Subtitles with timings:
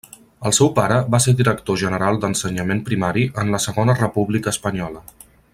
[0.49, 5.09] El seu pare va ser Director General d'Ensenyament Primari en la Segona República Espanyola.